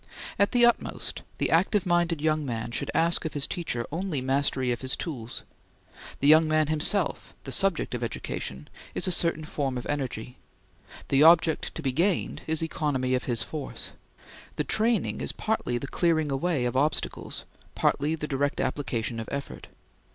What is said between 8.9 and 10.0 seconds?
is a certain form of